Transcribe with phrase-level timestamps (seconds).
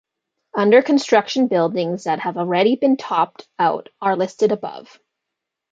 [0.57, 4.99] Under construction buildings that have already been topped out are listed above.